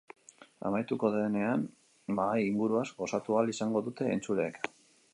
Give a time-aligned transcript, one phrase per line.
[0.69, 1.67] Amaituko denean,
[2.21, 4.63] mahai inguruaz gozatu ahal izango dute entzuleek.